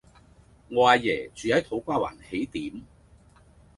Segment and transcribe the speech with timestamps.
[0.71, 2.81] 我阿爺住喺土瓜灣喜點